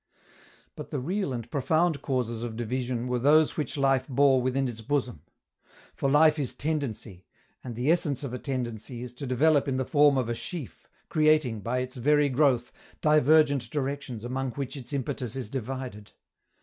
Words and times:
But 0.75 0.89
the 0.89 0.99
real 0.99 1.31
and 1.31 1.47
profound 1.51 2.01
causes 2.01 2.41
of 2.41 2.55
division 2.55 3.07
were 3.07 3.19
those 3.19 3.55
which 3.55 3.77
life 3.77 4.07
bore 4.07 4.41
within 4.41 4.67
its 4.67 4.81
bosom. 4.81 5.21
For 5.93 6.09
life 6.09 6.39
is 6.39 6.55
tendency, 6.55 7.27
and 7.63 7.75
the 7.75 7.91
essence 7.91 8.23
of 8.23 8.33
a 8.33 8.39
tendency 8.39 9.03
is 9.03 9.13
to 9.13 9.27
develop 9.27 9.67
in 9.67 9.77
the 9.77 9.85
form 9.85 10.17
of 10.17 10.27
a 10.27 10.33
sheaf, 10.33 10.87
creating, 11.07 11.59
by 11.59 11.81
its 11.81 11.97
very 11.97 12.29
growth, 12.29 12.71
divergent 12.99 13.69
directions 13.69 14.25
among 14.25 14.53
which 14.53 14.75
its 14.75 14.91
impetus 14.91 15.35
is 15.35 15.51
divided. 15.51 16.13